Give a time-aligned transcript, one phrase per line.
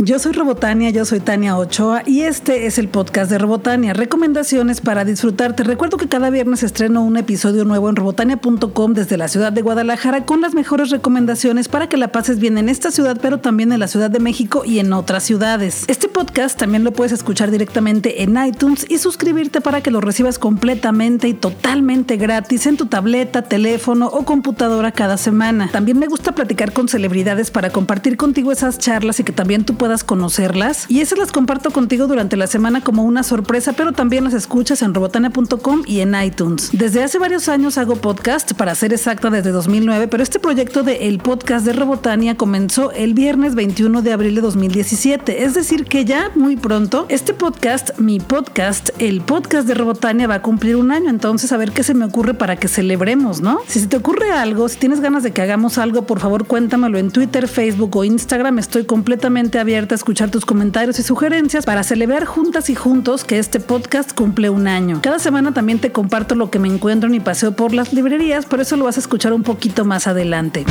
[0.00, 4.80] Yo soy Robotania, yo soy Tania Ochoa y este es el podcast de Robotania, recomendaciones
[4.80, 5.56] para disfrutar.
[5.56, 9.60] Te recuerdo que cada viernes estreno un episodio nuevo en robotania.com desde la ciudad de
[9.60, 13.72] Guadalajara con las mejores recomendaciones para que la pases bien en esta ciudad, pero también
[13.72, 15.82] en la Ciudad de México y en otras ciudades.
[15.88, 20.38] Este podcast también lo puedes escuchar directamente en iTunes y suscribirte para que lo recibas
[20.38, 25.68] completamente y totalmente gratis en tu tableta, teléfono o computadora cada semana.
[25.72, 29.74] También me gusta platicar con celebridades para compartir contigo esas charlas y que también tú
[29.74, 30.86] puedas conocerlas.
[30.88, 34.82] Y esas las comparto contigo durante la semana como una sorpresa, pero también las escuchas
[34.82, 36.70] en robotania.com y en iTunes.
[36.72, 41.08] Desde hace varios años hago podcast, para ser exacta desde 2009, pero este proyecto de
[41.08, 45.44] El Podcast de Robotania comenzó el viernes 21 de abril de 2017.
[45.44, 50.36] Es decir, que ya muy pronto este podcast, mi podcast, el podcast de Robotania va
[50.36, 51.10] a cumplir un año.
[51.10, 53.60] Entonces, a ver qué se me ocurre para que celebremos, ¿no?
[53.66, 56.98] Si se te ocurre algo, si tienes ganas de que hagamos algo, por favor cuéntamelo
[56.98, 58.58] en Twitter, Facebook o Instagram.
[58.58, 63.38] Estoy completamente abierta a escuchar tus comentarios y sugerencias para celebrar juntas y juntos que
[63.38, 65.00] este podcast cumple un año.
[65.02, 68.46] Cada semana también te comparto lo que me encuentro en mi paseo por las librerías,
[68.46, 70.64] por eso lo vas a escuchar un poquito más adelante.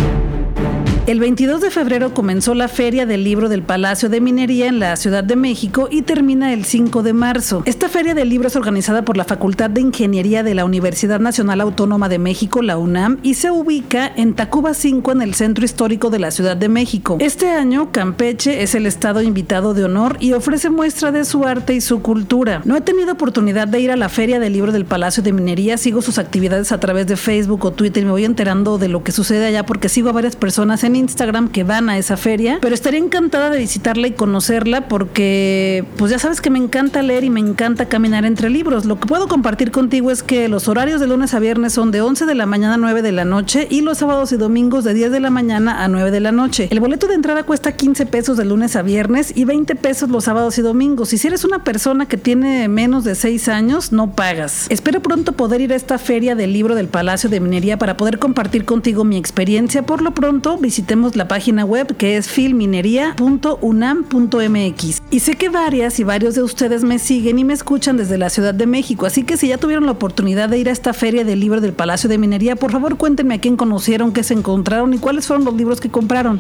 [1.07, 4.93] El 22 de febrero comenzó la Feria del Libro del Palacio de Minería en la
[4.97, 7.63] Ciudad de México y termina el 5 de marzo.
[7.63, 11.61] Esta Feria del Libro es organizada por la Facultad de Ingeniería de la Universidad Nacional
[11.61, 16.09] Autónoma de México, la UNAM, y se ubica en Tacuba 5 en el centro histórico
[16.09, 17.15] de la Ciudad de México.
[17.21, 21.73] Este año, Campeche es el estado invitado de honor y ofrece muestra de su arte
[21.73, 22.61] y su cultura.
[22.65, 25.77] No he tenido oportunidad de ir a la Feria del Libro del Palacio de Minería,
[25.77, 29.05] sigo sus actividades a través de Facebook o Twitter y me voy enterando de lo
[29.05, 32.59] que sucede allá porque sigo a varias personas en Instagram que van a esa feria,
[32.61, 37.23] pero estaría encantada de visitarla y conocerla porque pues ya sabes que me encanta leer
[37.23, 38.85] y me encanta caminar entre libros.
[38.85, 42.01] Lo que puedo compartir contigo es que los horarios de lunes a viernes son de
[42.01, 44.93] 11 de la mañana a 9 de la noche y los sábados y domingos de
[44.93, 46.67] 10 de la mañana a 9 de la noche.
[46.71, 50.25] El boleto de entrada cuesta 15 pesos de lunes a viernes y 20 pesos los
[50.25, 51.13] sábados y domingos.
[51.13, 54.67] Y si eres una persona que tiene menos de 6 años, no pagas.
[54.69, 58.19] Espero pronto poder ir a esta feria del libro del Palacio de Minería para poder
[58.19, 59.83] compartir contigo mi experiencia.
[59.83, 65.01] Por lo pronto, visitemos la página web que es filminería.unam.mx.
[65.11, 68.29] Y sé que varias y varios de ustedes me siguen y me escuchan desde la
[68.29, 71.25] Ciudad de México, así que si ya tuvieron la oportunidad de ir a esta feria
[71.25, 74.93] del libro del Palacio de Minería, por favor cuéntenme a quién conocieron, qué se encontraron
[74.93, 76.39] y cuáles fueron los libros que compraron.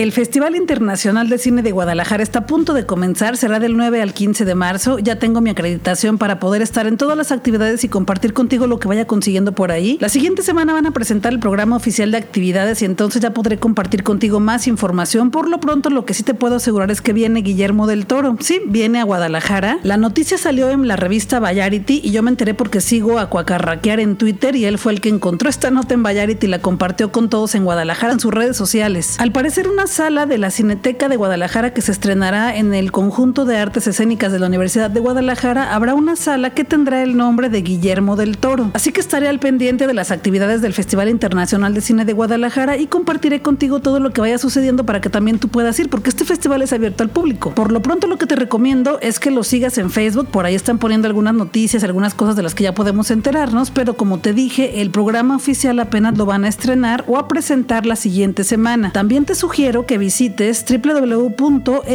[0.00, 4.00] El Festival Internacional de Cine de Guadalajara está a punto de comenzar, será del 9
[4.00, 4.98] al 15 de marzo.
[4.98, 8.78] Ya tengo mi acreditación para poder estar en todas las actividades y compartir contigo lo
[8.78, 9.98] que vaya consiguiendo por ahí.
[10.00, 13.58] La siguiente semana van a presentar el programa oficial de actividades y entonces ya podré
[13.58, 15.30] compartir contigo más información.
[15.30, 18.38] Por lo pronto, lo que sí te puedo asegurar es que viene Guillermo del Toro.
[18.40, 19.80] Sí, viene a Guadalajara.
[19.82, 24.00] La noticia salió en la revista Vallarity y yo me enteré porque sigo a Cuacarraquear
[24.00, 27.12] en Twitter y él fue el que encontró esta nota en Vallarity y la compartió
[27.12, 29.16] con todos en Guadalajara en sus redes sociales.
[29.20, 33.44] Al parecer, una sala de la Cineteca de Guadalajara que se estrenará en el conjunto
[33.44, 37.48] de artes escénicas de la Universidad de Guadalajara, habrá una sala que tendrá el nombre
[37.48, 38.70] de Guillermo del Toro.
[38.72, 42.76] Así que estaré al pendiente de las actividades del Festival Internacional de Cine de Guadalajara
[42.76, 46.10] y compartiré contigo todo lo que vaya sucediendo para que también tú puedas ir, porque
[46.10, 47.52] este festival es abierto al público.
[47.52, 50.54] Por lo pronto lo que te recomiendo es que lo sigas en Facebook, por ahí
[50.54, 54.32] están poniendo algunas noticias, algunas cosas de las que ya podemos enterarnos, pero como te
[54.34, 58.92] dije, el programa oficial apenas lo van a estrenar o a presentar la siguiente semana.
[58.92, 61.86] También te sugiero que visites www.ficg.mx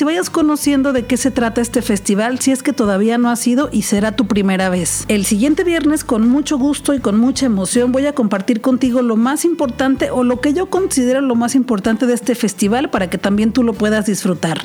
[0.00, 3.36] y vayas conociendo de qué se trata este festival si es que todavía no ha
[3.36, 5.04] sido y será tu primera vez.
[5.08, 9.16] El siguiente viernes con mucho gusto y con mucha emoción voy a compartir contigo lo
[9.16, 13.18] más importante o lo que yo considero lo más importante de este festival para que
[13.18, 14.62] también tú lo puedas disfrutar.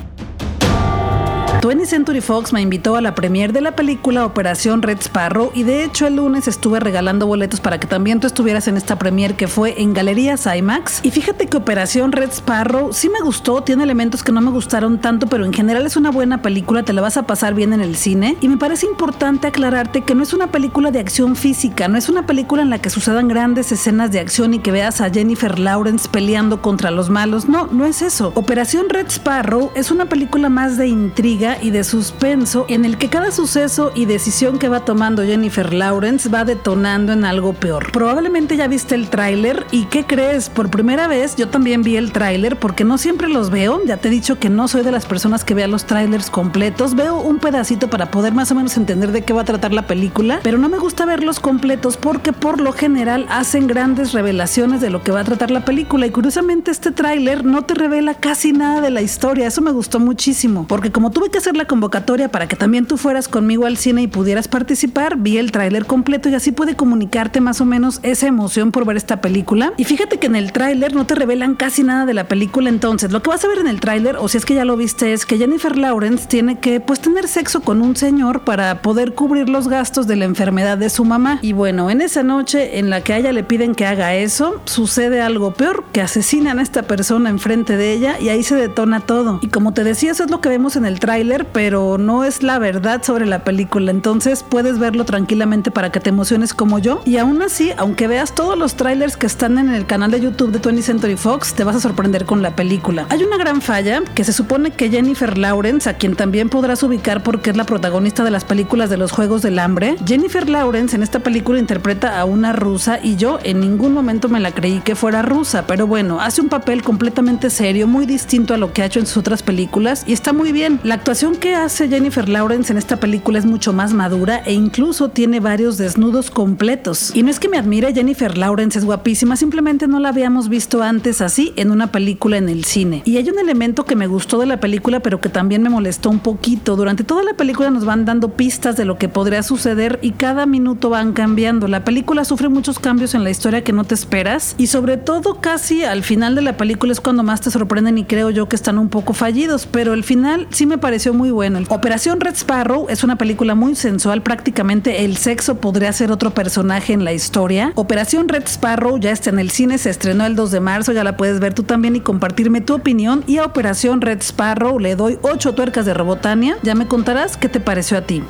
[1.60, 5.64] 20th Century Fox me invitó a la premiere de la película Operación Red Sparrow y
[5.64, 9.36] de hecho el lunes estuve regalando boletos para que también tú estuvieras en esta premiere
[9.36, 11.02] que fue en Galerías IMAX.
[11.04, 15.00] Y fíjate que Operación Red Sparrow sí me gustó, tiene elementos que no me gustaron
[15.00, 17.82] tanto, pero en general es una buena película, te la vas a pasar bien en
[17.82, 18.38] el cine.
[18.40, 22.08] Y me parece importante aclararte que no es una película de acción física, no es
[22.08, 25.60] una película en la que sucedan grandes escenas de acción y que veas a Jennifer
[25.60, 27.50] Lawrence peleando contra los malos.
[27.50, 28.32] No, no es eso.
[28.36, 33.10] Operación Red Sparrow es una película más de intriga y de suspenso en el que
[33.10, 37.92] cada suceso y decisión que va tomando Jennifer Lawrence va detonando en algo peor.
[37.92, 40.50] Probablemente ya viste el tráiler y ¿qué crees?
[40.50, 44.10] Por primera vez yo también vi el tráiler porque no siempre los veo, ya te
[44.10, 47.40] he dicho que no soy de las personas que vean los tráilers completos, veo un
[47.40, 50.58] pedacito para poder más o menos entender de qué va a tratar la película, pero
[50.58, 55.12] no me gusta verlos completos porque por lo general hacen grandes revelaciones de lo que
[55.12, 58.90] va a tratar la película y curiosamente este tráiler no te revela casi nada de
[58.90, 62.56] la historia, eso me gustó muchísimo, porque como tuve que hacer la convocatoria para que
[62.56, 66.52] también tú fueras conmigo al cine y pudieras participar, vi el tráiler completo y así
[66.52, 69.74] puede comunicarte más o menos esa emoción por ver esta película.
[69.78, 73.12] Y fíjate que en el tráiler no te revelan casi nada de la película entonces.
[73.12, 75.14] Lo que vas a ver en el tráiler, o si es que ya lo viste,
[75.14, 79.50] es que Jennifer Lawrence tiene que pues tener sexo con un señor para poder cubrir
[79.50, 81.40] los gastos de la enfermedad de su mamá.
[81.42, 84.62] Y bueno, en esa noche en la que a ella le piden que haga eso,
[84.66, 89.00] sucede algo peor, que asesinan a esta persona enfrente de ella y ahí se detona
[89.00, 89.40] todo.
[89.42, 92.44] Y como te decía, eso es lo que vemos en el tráiler, pero no es
[92.44, 93.92] la verdad sobre la película.
[93.92, 97.02] Entonces puedes verlo tranquilamente para que te emociones como yo.
[97.06, 100.52] Y aún así, aunque veas todos los trailers que están en el canal de YouTube
[100.52, 103.06] de 20 Century Fox, te vas a sorprender con la película.
[103.10, 107.24] Hay una gran falla que se supone que Jennifer Lawrence, a quien también podrás ubicar
[107.24, 111.04] porque es la protagonista de las películas de los Juegos del Hambre, Jennifer Lawrence en
[111.04, 114.96] esta película interpreta a una rusa y yo en ningún momento me la creí que
[114.96, 118.86] fuera rusa, pero bueno, hace un papel completamente serio, muy distinto a lo que ha
[118.86, 120.80] hecho en sus otras películas y está muy bien.
[120.84, 125.10] La actuación que hace Jennifer Lawrence en esta película es mucho más madura e incluso
[125.10, 127.12] tiene varios desnudos completos.
[127.14, 130.82] Y no es que me admire, Jennifer Lawrence es guapísima, simplemente no la habíamos visto
[130.82, 133.02] antes así en una película en el cine.
[133.04, 136.10] Y hay un elemento que me gustó de la película, pero que también me molestó
[136.10, 136.78] un poquito.
[136.78, 140.46] Durante toda la película nos van dando pistas de lo que podría suceder y cada
[140.46, 141.68] minuto van cambiando.
[141.68, 145.42] La película sufre muchos cambios en la historia que no te esperas y sobre todo
[145.42, 148.56] casi al final de la película es cuando más te sorprenden y creo yo que
[148.56, 151.60] están un poco fallidos, pero el final sí me pareció muy bueno.
[151.70, 156.94] Operación Red Sparrow es una película muy sensual, prácticamente el sexo podría ser otro personaje
[156.94, 157.72] en la historia.
[157.76, 161.04] Operación Red Sparrow ya está en el cine, se estrenó el 2 de marzo, ya
[161.04, 163.24] la puedes ver tú también y compartirme tu opinión.
[163.28, 166.58] Y a Operación Red Sparrow le doy 8 tuercas de Robotania.
[166.64, 168.24] Ya me contarás qué te pareció a ti.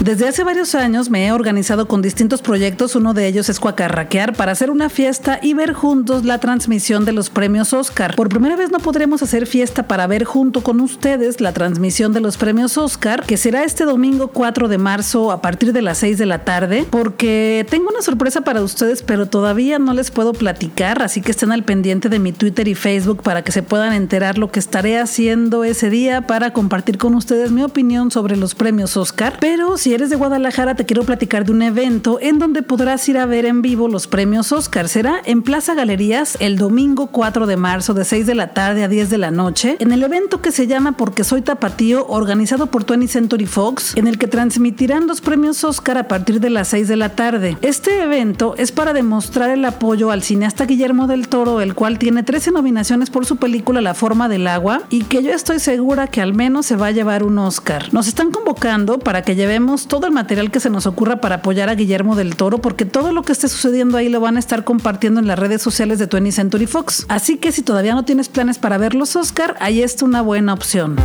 [0.00, 4.34] Desde hace varios años me he organizado con distintos proyectos, uno de ellos es Cuacarraquear,
[4.34, 8.16] para hacer una fiesta y ver juntos la transmisión de los premios Oscar.
[8.16, 12.20] Por primera vez no podremos hacer fiesta para ver junto con ustedes la transmisión de
[12.20, 16.18] los premios Oscar, que será este domingo 4 de marzo a partir de las 6
[16.18, 21.02] de la tarde, porque tengo una sorpresa para ustedes, pero todavía no les puedo platicar,
[21.02, 24.38] así que estén al pendiente de mi Twitter y Facebook para que se puedan enterar
[24.38, 28.96] lo que estaré haciendo ese día para compartir con ustedes mi opinión sobre los premios
[28.96, 29.36] Oscar.
[29.38, 33.18] Pero si eres de Guadalajara, te quiero platicar de un evento en donde podrás ir
[33.18, 34.88] a ver en vivo los premios Oscar.
[34.88, 38.88] Será en Plaza Galerías el domingo 4 de marzo de 6 de la tarde a
[38.88, 42.86] 10 de la noche, en el evento que se llama Porque Soy Tapatío, organizado por
[42.86, 46.88] 20 Century Fox, en el que transmitirán los premios Oscar a partir de las 6
[46.88, 47.58] de la tarde.
[47.60, 52.22] Este evento es para demostrar el apoyo al cineasta Guillermo del Toro, el cual tiene
[52.22, 56.22] 13 nominaciones por su película La forma del agua y que yo estoy segura que
[56.22, 57.92] al menos se va a llevar un Oscar.
[57.92, 61.68] Nos están convocando para que llevemos todo el material que se nos ocurra para apoyar
[61.68, 64.64] a Guillermo del Toro, porque todo lo que esté sucediendo ahí lo van a estar
[64.64, 67.06] compartiendo en las redes sociales de 20 Century Fox.
[67.08, 70.54] Así que si todavía no tienes planes para ver los Oscar, ahí está una buena
[70.54, 70.96] opción.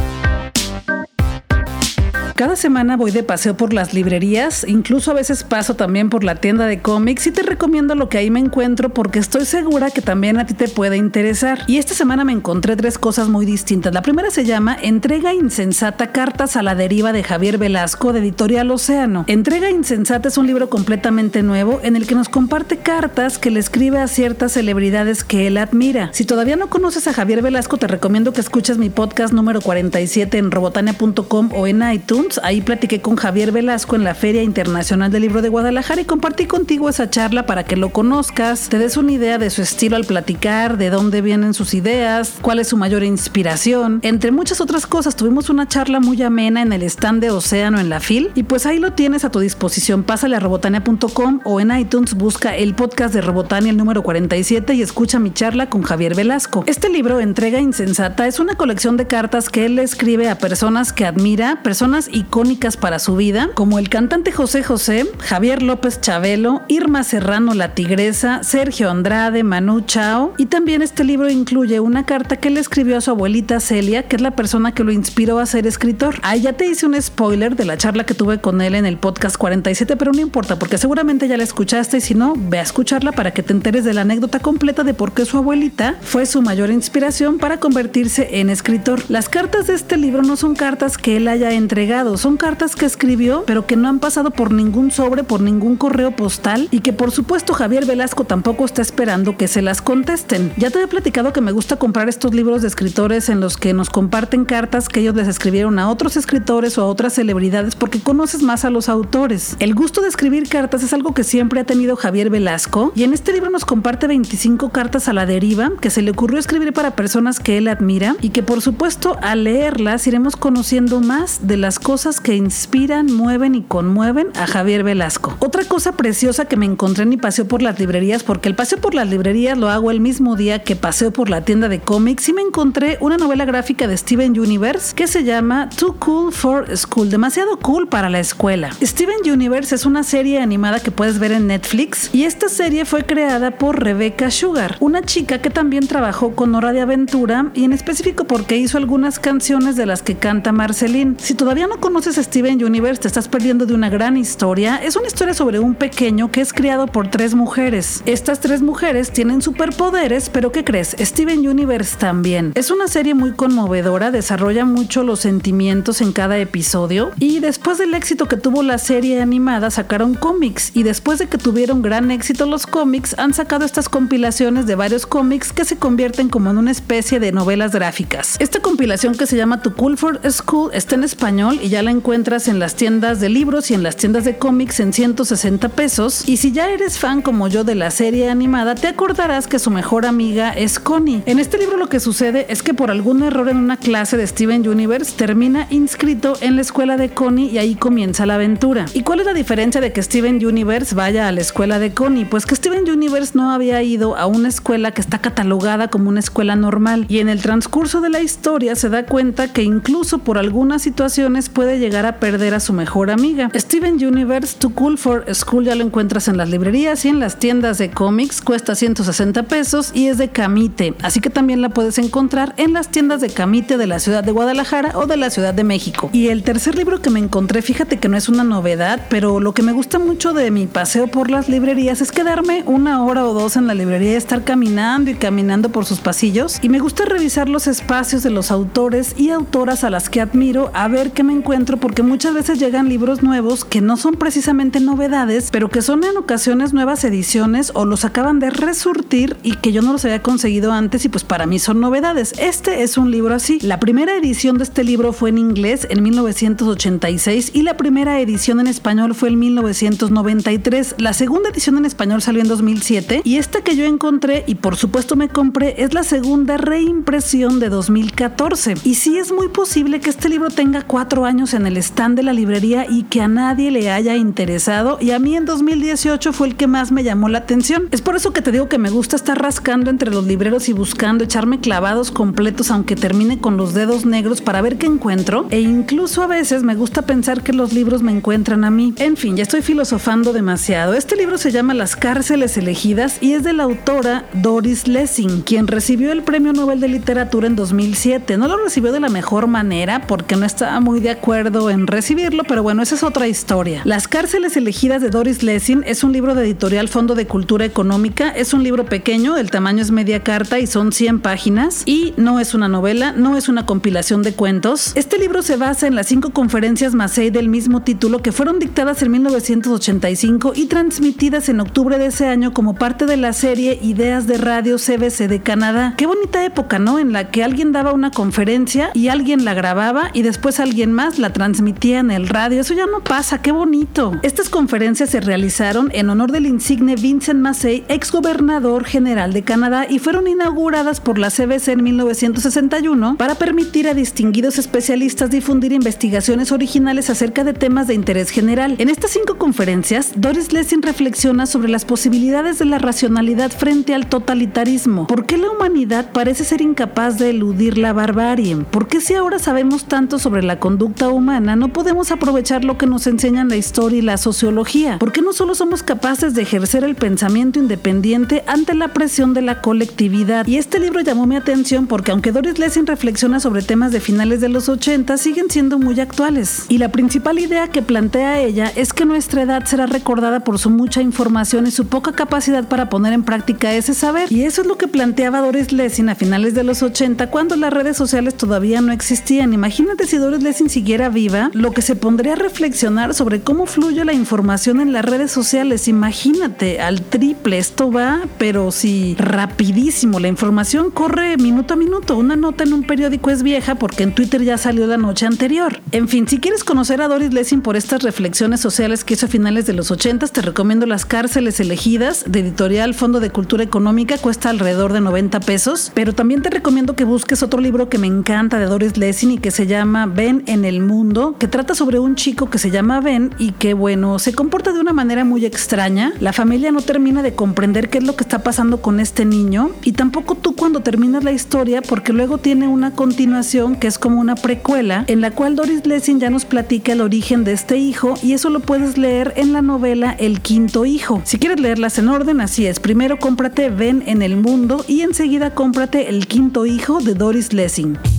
[2.40, 6.36] Cada semana voy de paseo por las librerías, incluso a veces paso también por la
[6.36, 10.02] tienda de cómics y te recomiendo lo que ahí me encuentro porque estoy segura que
[10.02, 11.66] también a ti te puede interesar.
[11.68, 13.94] Y esta semana me encontré tres cosas muy distintas.
[13.94, 18.72] La primera se llama Entrega Insensata Cartas a la Deriva de Javier Velasco de Editorial
[18.72, 19.26] Océano.
[19.28, 23.60] Entrega Insensata es un libro completamente nuevo en el que nos comparte cartas que le
[23.60, 26.10] escribe a ciertas celebridades que él admira.
[26.14, 30.38] Si todavía no conoces a Javier Velasco, te recomiendo que escuches mi podcast número 47
[30.38, 35.24] en robotania.com o en iTunes Ahí platiqué con Javier Velasco en la Feria Internacional del
[35.24, 39.14] Libro de Guadalajara y compartí contigo esa charla para que lo conozcas, te des una
[39.14, 43.04] idea de su estilo al platicar, de dónde vienen sus ideas, cuál es su mayor
[43.04, 44.00] inspiración.
[44.04, 47.90] Entre muchas otras cosas, tuvimos una charla muy amena en el stand de Océano en
[47.90, 50.04] la FIL y pues ahí lo tienes a tu disposición.
[50.04, 54.82] Pásale a robotania.com o en iTunes busca el podcast de Robotania el número 47 y
[54.82, 56.64] escucha mi charla con Javier Velasco.
[56.68, 61.06] Este libro, Entrega Insensata, es una colección de cartas que él escribe a personas que
[61.06, 66.62] admira, personas y icónicas para su vida, como el cantante José José, Javier López Chabelo,
[66.68, 70.34] Irma Serrano La Tigresa, Sergio Andrade, Manu Chao.
[70.38, 74.16] Y también este libro incluye una carta que le escribió a su abuelita Celia, que
[74.16, 76.16] es la persona que lo inspiró a ser escritor.
[76.22, 78.98] Ahí ya te hice un spoiler de la charla que tuve con él en el
[78.98, 82.64] podcast 47, pero no importa, porque seguramente ya la escuchaste y si no, ve a
[82.64, 86.26] escucharla para que te enteres de la anécdota completa de por qué su abuelita fue
[86.26, 89.04] su mayor inspiración para convertirse en escritor.
[89.10, 92.86] Las cartas de este libro no son cartas que él haya entregado, Son cartas que
[92.86, 96.94] escribió, pero que no han pasado por ningún sobre, por ningún correo postal y que
[96.94, 100.54] por supuesto Javier Velasco tampoco está esperando que se las contesten.
[100.58, 103.74] Ya te he platicado que me gusta comprar estos libros de escritores en los que
[103.74, 108.00] nos comparten cartas que ellos les escribieron a otros escritores o a otras celebridades porque
[108.00, 109.56] conoces más a los autores.
[109.60, 113.14] El gusto de escribir cartas es algo que siempre ha tenido Javier Velasco y en
[113.14, 116.96] este libro nos comparte 25 cartas a la deriva que se le ocurrió escribir para
[116.96, 121.80] personas que él admira y que por supuesto al leerlas iremos conociendo más de las
[121.90, 125.36] cosas que inspiran, mueven y conmueven a Javier Velasco.
[125.40, 128.78] Otra cosa preciosa que me encontré en mi paseo por las librerías, porque el paseo
[128.78, 132.30] por las librerías lo hago el mismo día que paseo por la tienda de cómics
[132.30, 136.78] y me encontré una novela gráfica de Steven Universe que se llama Too Cool for
[136.78, 138.70] School, demasiado cool para la escuela.
[138.84, 143.04] Steven Universe es una serie animada que puedes ver en Netflix y esta serie fue
[143.04, 147.74] creada por Rebecca Sugar, una chica que también trabajó con Hora de Aventura y en
[147.74, 151.18] específico porque hizo algunas canciones de las que canta Marceline.
[151.18, 154.78] Si todavía no conoces Steven Universe, te estás perdiendo de una gran historia.
[154.78, 158.04] Es una historia sobre un pequeño que es criado por tres mujeres.
[158.06, 160.96] Estas tres mujeres tienen superpoderes, pero ¿qué crees?
[161.00, 162.52] Steven Universe también.
[162.56, 167.94] Es una serie muy conmovedora, desarrolla mucho los sentimientos en cada episodio y después del
[167.94, 172.46] éxito que tuvo la serie animada sacaron cómics y después de que tuvieron gran éxito
[172.46, 176.72] los cómics han sacado estas compilaciones de varios cómics que se convierten como en una
[176.72, 178.36] especie de novelas gráficas.
[178.40, 181.92] Esta compilación que se llama To Cool for School está en español y ya la
[181.92, 186.28] encuentras en las tiendas de libros y en las tiendas de cómics en 160 pesos
[186.28, 189.72] y si ya eres fan como yo de la serie animada te acordarás que su
[189.72, 191.24] mejor amiga es Connie.
[191.26, 194.26] En este libro lo que sucede es que por algún error en una clase de
[194.26, 198.86] Steven Universe termina inscrito en la escuela de Connie y ahí comienza la aventura.
[198.94, 202.26] ¿Y cuál es la diferencia de que Steven Universe vaya a la escuela de Connie?
[202.26, 206.20] Pues que Steven Universe no había ido a una escuela que está catalogada como una
[206.20, 210.38] escuela normal y en el transcurso de la historia se da cuenta que incluso por
[210.38, 213.52] algunas situaciones puede llegar a perder a su mejor amiga.
[213.54, 217.38] Steven Universe Too Cool for School ya lo encuentras en las librerías y en las
[217.38, 221.98] tiendas de cómics, cuesta 160 pesos y es de Camite, así que también la puedes
[221.98, 225.54] encontrar en las tiendas de Camite de la ciudad de Guadalajara o de la ciudad
[225.54, 226.10] de México.
[226.14, 229.54] Y el tercer libro que me encontré, fíjate que no es una novedad, pero lo
[229.54, 233.34] que me gusta mucho de mi paseo por las librerías es quedarme una hora o
[233.34, 237.04] dos en la librería y estar caminando y caminando por sus pasillos y me gusta
[237.04, 241.22] revisar los espacios de los autores y autoras a las que admiro a ver qué
[241.22, 245.82] me encuentro porque muchas veces llegan libros nuevos que no son precisamente novedades, pero que
[245.82, 250.06] son en ocasiones nuevas ediciones o los acaban de resurtir y que yo no los
[250.06, 252.34] había conseguido antes y pues para mí son novedades.
[252.38, 253.60] Este es un libro así.
[253.62, 258.60] La primera edición de este libro fue en inglés en 1986 y la primera edición
[258.60, 260.96] en español fue en 1993.
[261.00, 264.76] La segunda edición en español salió en 2007 y esta que yo encontré y por
[264.76, 268.76] supuesto me compré es la segunda reimpresión de 2014.
[268.84, 272.24] Y sí es muy posible que este libro tenga cuatro años en el stand de
[272.24, 276.48] la librería y que a nadie le haya interesado y a mí en 2018 fue
[276.48, 277.88] el que más me llamó la atención.
[277.92, 280.74] Es por eso que te digo que me gusta estar rascando entre los libreros y
[280.74, 285.62] buscando echarme clavados completos aunque termine con los dedos negros para ver qué encuentro e
[285.62, 288.94] incluso a veces me gusta pensar que los libros me encuentran a mí.
[288.98, 290.94] En fin, ya estoy filosofando demasiado.
[290.94, 295.68] Este libro se llama Las cárceles elegidas y es de la autora Doris Lessing, quien
[295.68, 298.38] recibió el Premio Nobel de Literatura en 2007.
[298.38, 302.44] No lo recibió de la mejor manera porque no estaba muy de acuerdo en recibirlo,
[302.44, 303.84] pero bueno, esa es otra historia.
[303.86, 308.30] Las cárceles elegidas de Doris Lessing es un libro de editorial Fondo de Cultura Económica.
[308.30, 312.40] Es un libro pequeño, el tamaño es media carta y son 100 páginas y no
[312.40, 314.94] es una novela, no es una compilación de cuentos.
[314.96, 319.04] Este libro se basa en las cinco conferencias Massey del mismo título que fueron dictadas
[319.04, 324.26] en 1985 y transmitidas en octubre de ese año como parte de la serie Ideas
[324.26, 325.94] de Radio CBC de Canadá.
[325.96, 326.98] Qué bonita época, ¿no?
[326.98, 331.19] En la que alguien daba una conferencia y alguien la grababa y después alguien más
[331.20, 332.62] la transmitía en el radio.
[332.62, 334.14] Eso ya no pasa, qué bonito.
[334.24, 339.86] Estas conferencias se realizaron en honor del insigne Vincent Massey, ex gobernador general de Canadá,
[339.90, 346.52] y fueron inauguradas por la CBC en 1961 para permitir a distinguidos especialistas difundir investigaciones
[346.52, 348.76] originales acerca de temas de interés general.
[348.80, 354.08] En estas cinco conferencias, Doris Lessing reflexiona sobre las posibilidades de la racionalidad frente al
[354.08, 355.08] totalitarismo.
[355.08, 358.56] ¿Por qué la humanidad parece ser incapaz de eludir la barbarie?
[358.58, 362.86] ¿Por qué si ahora sabemos tanto sobre la conducta humana no podemos aprovechar lo que
[362.86, 365.00] nos enseñan la historia y la sociología?
[365.00, 369.42] ¿Por qué no solo somos capaces de ejercer el pensamiento independiente ante la presión de
[369.42, 370.46] la colectividad?
[370.46, 374.42] Y este libro llamó mi atención porque aunque Doris Lessing reflexiona sobre temas de finales
[374.42, 376.66] de los 80, siguen siendo muy actuales.
[376.68, 380.70] Y la principal idea que plantea ella es que nuestra edad será recordada por su
[380.70, 384.32] mucha información y su poca capacidad para poner en práctica ese saber.
[384.32, 387.72] Y eso es lo que planteaba Doris Lessing a finales de los 80 cuando las
[387.72, 389.54] redes sociales todavía no existían.
[389.54, 393.68] Imagínate si Doris Lessing siguiera siguiera viva, lo que se pondría a reflexionar sobre cómo
[393.68, 395.88] fluye la información en las redes sociales.
[395.88, 400.20] Imagínate, al triple, esto va, pero sí, rapidísimo.
[400.20, 402.18] La información corre minuto a minuto.
[402.18, 405.80] Una nota en un periódico es vieja porque en Twitter ya salió la noche anterior.
[405.92, 409.30] En fin, si quieres conocer a Doris Lessing por estas reflexiones sociales que hizo a
[409.30, 414.18] finales de los 80, te recomiendo Las cárceles elegidas de editorial Fondo de Cultura Económica.
[414.18, 415.92] Cuesta alrededor de 90 pesos.
[415.94, 419.38] Pero también te recomiendo que busques otro libro que me encanta de Doris Lessing y
[419.38, 423.02] que se llama Ben en el Mundo, que trata sobre un chico que se llama
[423.02, 426.14] Ben y que, bueno, se comporta de una manera muy extraña.
[426.20, 429.72] La familia no termina de comprender qué es lo que está pasando con este niño
[429.84, 434.20] y tampoco tú cuando terminas la historia porque luego tiene una continuación que es como
[434.20, 438.16] una precuela en la cual Doris Lessing ya nos platica el origen de este hijo
[438.22, 441.22] y eso lo puedes leer en la novela El quinto hijo.
[441.26, 442.80] Si quieres leerlas en orden, así es.
[442.80, 448.19] Primero cómprate Ben en el mundo y enseguida cómprate El quinto hijo de Doris Lessing.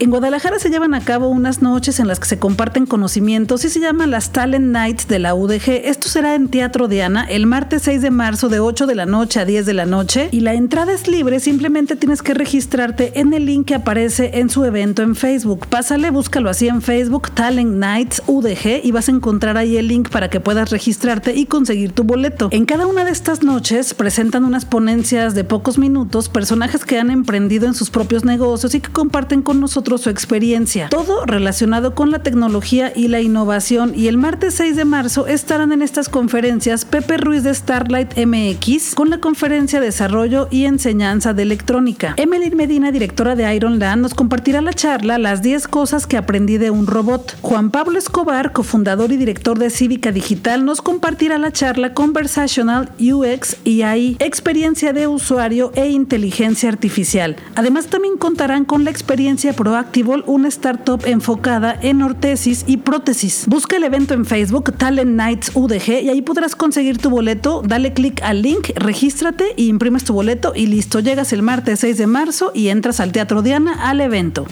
[0.00, 3.68] En Guadalajara se llevan a cabo unas noches en las que se comparten conocimientos y
[3.68, 5.70] se llaman las Talent Nights de la UDG.
[5.86, 9.40] Esto será en Teatro Diana el martes 6 de marzo de 8 de la noche
[9.40, 13.34] a 10 de la noche y la entrada es libre, simplemente tienes que registrarte en
[13.34, 15.66] el link que aparece en su evento en Facebook.
[15.66, 20.10] Pásale, búscalo así en Facebook, Talent Nights UDG y vas a encontrar ahí el link
[20.10, 22.50] para que puedas registrarte y conseguir tu boleto.
[22.52, 27.10] En cada una de estas noches presentan unas ponencias de pocos minutos, personajes que han
[27.10, 30.88] emprendido en sus propios negocios y que comparten con nosotros su experiencia.
[30.90, 33.92] Todo relacionado con la tecnología y la innovación.
[33.94, 38.94] Y el martes 6 de marzo estarán en estas conferencias Pepe Ruiz de Starlight MX
[38.94, 42.14] con la conferencia Desarrollo y Enseñanza de Electrónica.
[42.16, 46.70] Emily Medina, directora de Ironland, nos compartirá la charla Las 10 cosas que aprendí de
[46.70, 47.36] un robot.
[47.40, 53.56] Juan Pablo Escobar, cofundador y director de Cívica Digital, nos compartirá la charla Conversational UX
[53.64, 57.36] y AI, experiencia de usuario e inteligencia artificial.
[57.54, 63.44] Además, también contarán con la experiencia pro Activol, una startup enfocada en ortesis y prótesis.
[63.46, 67.62] Busca el evento en Facebook Talent Nights UDG y ahí podrás conseguir tu boleto.
[67.64, 71.00] Dale clic al link, regístrate y imprimes tu boleto y listo.
[71.00, 74.46] Llegas el martes 6 de marzo y entras al Teatro Diana al evento.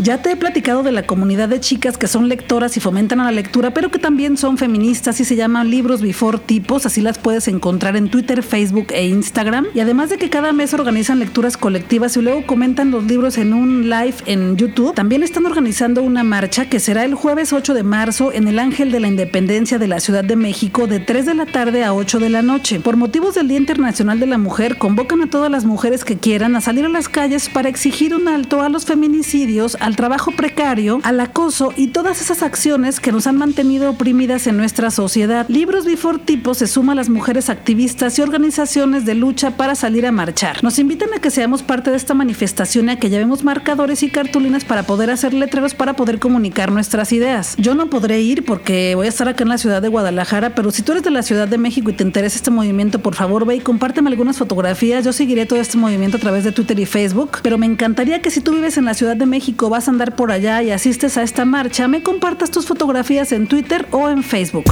[0.00, 3.24] Ya te he platicado de la comunidad de chicas que son lectoras y fomentan a
[3.24, 7.18] la lectura, pero que también son feministas y se llaman Libros Before Tipos, así las
[7.18, 9.66] puedes encontrar en Twitter, Facebook e Instagram.
[9.74, 13.52] Y además de que cada mes organizan lecturas colectivas y luego comentan los libros en
[13.52, 17.82] un live en YouTube, también están organizando una marcha que será el jueves 8 de
[17.82, 21.34] marzo en el Ángel de la Independencia de la Ciudad de México de 3 de
[21.34, 22.78] la tarde a 8 de la noche.
[22.78, 26.54] Por motivos del Día Internacional de la Mujer, convocan a todas las mujeres que quieran
[26.54, 31.00] a salir a las calles para exigir un alto a los feminicidios, al trabajo precario,
[31.02, 35.46] al acoso y todas esas acciones que nos han mantenido oprimidas en nuestra sociedad.
[35.48, 40.06] Libros Before Tipo se suma a las mujeres activistas y organizaciones de lucha para salir
[40.06, 40.62] a marchar.
[40.62, 44.10] Nos invitan a que seamos parte de esta manifestación y a que llevemos marcadores y
[44.10, 47.54] cartulinas para poder hacer letreros para poder comunicar nuestras ideas.
[47.56, 50.70] Yo no podré ir porque voy a estar acá en la ciudad de Guadalajara, pero
[50.70, 53.46] si tú eres de la Ciudad de México y te interesa este movimiento, por favor
[53.46, 55.02] ve y compárteme algunas fotografías.
[55.02, 58.30] Yo seguiré todo este movimiento a través de Twitter y Facebook, pero me encantaría que
[58.30, 61.16] si tú vives en la Ciudad de México, vas a andar por allá y asistes
[61.18, 64.64] a esta marcha, me compartas tus fotografías en Twitter o en Facebook.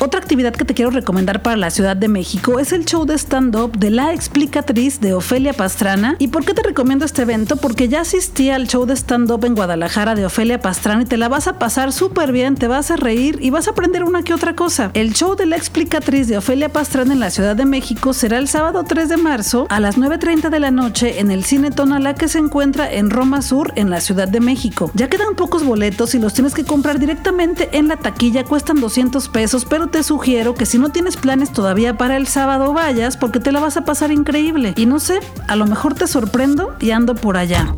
[0.00, 3.18] Otra actividad que te quiero recomendar para la Ciudad de México es el show de
[3.18, 6.14] stand-up de la explicatriz de Ofelia Pastrana.
[6.20, 7.56] ¿Y por qué te recomiendo este evento?
[7.56, 11.28] Porque ya asistí al show de stand-up en Guadalajara de Ofelia Pastrana y te la
[11.28, 14.32] vas a pasar súper bien, te vas a reír y vas a aprender una que
[14.32, 14.92] otra cosa.
[14.94, 18.46] El show de la explicatriz de Ofelia Pastrana en la Ciudad de México será el
[18.46, 22.28] sábado 3 de marzo a las 9.30 de la noche en el Cine Tonalá que
[22.28, 24.92] se encuentra en Roma Sur en la Ciudad de México.
[24.94, 29.28] Ya quedan pocos boletos y los tienes que comprar directamente en la taquilla, cuestan 200
[29.30, 33.40] pesos, pero te sugiero que si no tienes planes todavía para el sábado vayas porque
[33.40, 34.74] te la vas a pasar increíble.
[34.76, 37.74] Y no sé, a lo mejor te sorprendo y ando por allá.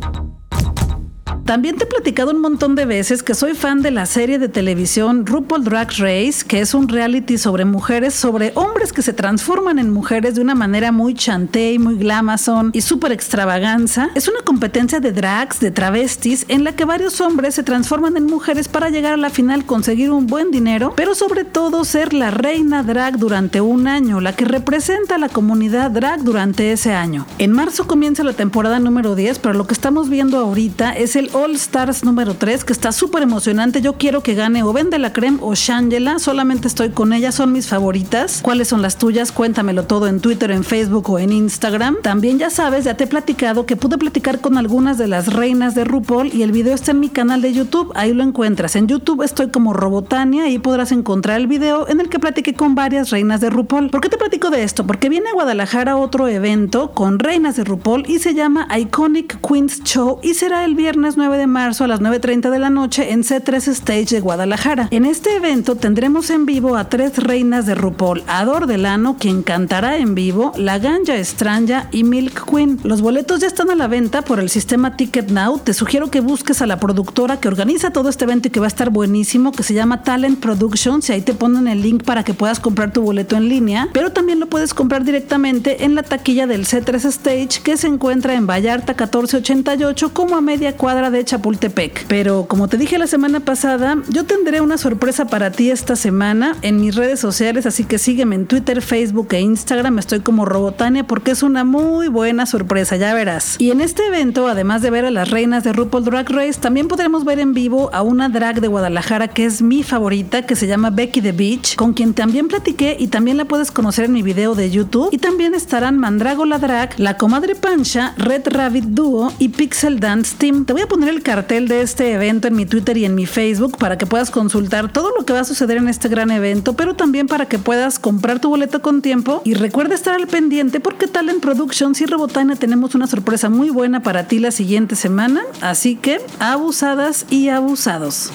[1.45, 4.47] También te he platicado un montón de veces que soy fan de la serie de
[4.47, 9.79] televisión RuPaul Drag Race, que es un reality sobre mujeres, sobre hombres que se transforman
[9.79, 14.09] en mujeres de una manera muy chanté y muy glamazon y súper extravaganza.
[14.15, 18.27] Es una competencia de drags, de travestis, en la que varios hombres se transforman en
[18.27, 22.31] mujeres para llegar a la final, conseguir un buen dinero, pero sobre todo ser la
[22.31, 27.25] reina drag durante un año, la que representa a la comunidad drag durante ese año.
[27.39, 31.30] En marzo comienza la temporada número 10, pero lo que estamos viendo ahorita es el
[31.33, 33.81] All Stars número 3, que está súper emocionante.
[33.81, 36.19] Yo quiero que gane o Vende la Creme o Shangela.
[36.19, 38.41] Solamente estoy con ellas, son mis favoritas.
[38.41, 39.31] ¿Cuáles son las tuyas?
[39.31, 41.97] Cuéntamelo todo en Twitter, en Facebook o en Instagram.
[42.01, 45.73] También ya sabes, ya te he platicado que pude platicar con algunas de las reinas
[45.73, 47.91] de RuPaul y el video está en mi canal de YouTube.
[47.95, 48.75] Ahí lo encuentras.
[48.75, 52.75] En YouTube estoy como Robotania y podrás encontrar el video en el que platiqué con
[52.75, 53.89] varias reinas de RuPaul.
[53.89, 54.85] ¿Por qué te platico de esto?
[54.85, 59.83] Porque viene a Guadalajara otro evento con reinas de RuPaul y se llama Iconic Queens
[59.83, 63.21] Show y será el viernes 9 de marzo a las 9.30 de la noche en
[63.21, 64.87] C3 Stage de Guadalajara.
[64.89, 69.97] En este evento tendremos en vivo a tres reinas de RuPaul, Ador Delano, quien cantará
[69.97, 72.79] en vivo, La Ganja Estranja y Milk Queen.
[72.83, 75.59] Los boletos ya están a la venta por el sistema Ticket Now.
[75.59, 78.65] Te sugiero que busques a la productora que organiza todo este evento y que va
[78.65, 82.23] a estar buenísimo, que se llama Talent Productions y ahí te ponen el link para
[82.23, 86.01] que puedas comprar tu boleto en línea, pero también lo puedes comprar directamente en la
[86.01, 91.23] taquilla del C3 Stage que se encuentra en Vallarta 1488 como a media cuadra de
[91.23, 92.05] Chapultepec.
[92.07, 96.55] Pero como te dije la semana pasada, yo tendré una sorpresa para ti esta semana
[96.61, 101.05] en mis redes sociales, así que sígueme en Twitter, Facebook e Instagram, estoy como Robotania
[101.05, 103.55] porque es una muy buena sorpresa, ya verás.
[103.59, 106.87] Y en este evento, además de ver a las reinas de RuPaul Drag Race, también
[106.87, 110.67] podremos ver en vivo a una drag de Guadalajara que es mi favorita, que se
[110.67, 114.21] llama Becky the Beach, con quien también platiqué y también la puedes conocer en mi
[114.21, 115.09] video de YouTube.
[115.11, 120.35] Y también estarán Mandrago la Drag, La Comadre Pancha, Red Rabbit Duo y Pixel Dance
[120.37, 120.65] Team.
[120.65, 123.25] Te voy a poner el cartel de este evento en mi Twitter y en mi
[123.25, 126.73] Facebook para que puedas consultar todo lo que va a suceder en este gran evento,
[126.73, 130.79] pero también para que puedas comprar tu boleto con tiempo y recuerda estar al pendiente
[130.79, 135.41] porque Talent Productions y Rebotana tenemos una sorpresa muy buena para ti la siguiente semana,
[135.61, 138.31] así que abusadas y abusados.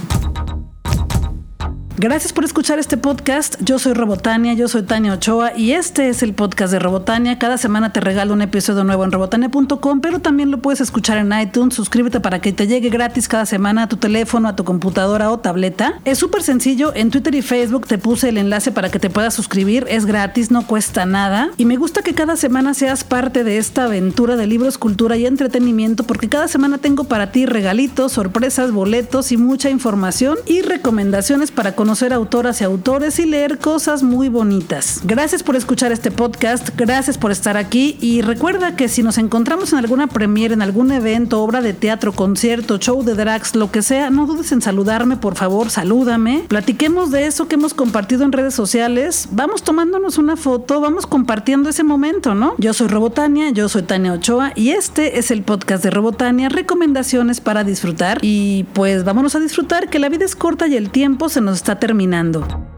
[1.99, 3.57] Gracias por escuchar este podcast.
[3.63, 7.39] Yo soy Robotania, yo soy Tania Ochoa y este es el podcast de Robotania.
[7.39, 11.33] Cada semana te regalo un episodio nuevo en robotania.com, pero también lo puedes escuchar en
[11.41, 11.73] iTunes.
[11.73, 15.39] Suscríbete para que te llegue gratis cada semana a tu teléfono, a tu computadora o
[15.39, 15.99] tableta.
[16.05, 16.93] Es súper sencillo.
[16.95, 19.87] En Twitter y Facebook te puse el enlace para que te puedas suscribir.
[19.89, 21.49] Es gratis, no cuesta nada.
[21.57, 25.25] Y me gusta que cada semana seas parte de esta aventura de libros, cultura y
[25.25, 31.51] entretenimiento porque cada semana tengo para ti regalitos, sorpresas, boletos y mucha información y recomendaciones
[31.51, 35.03] para conocer conocer autoras y autores y leer cosas muy bonitas.
[35.05, 39.73] Gracias por escuchar este podcast, gracias por estar aquí y recuerda que si nos encontramos
[39.73, 43.83] en alguna premiere, en algún evento, obra de teatro, concierto, show de drags, lo que
[43.83, 46.45] sea, no dudes en saludarme, por favor, salúdame.
[46.49, 49.29] Platiquemos de eso que hemos compartido en redes sociales.
[49.31, 52.57] Vamos tomándonos una foto, vamos compartiendo ese momento, ¿no?
[52.59, 57.41] Yo soy Robotania, yo soy Tania Ochoa y este es el podcast de Robotania, recomendaciones
[57.41, 61.29] para disfrutar y pues vámonos a disfrutar que la vida es corta y el tiempo
[61.29, 62.76] se nos está terminando.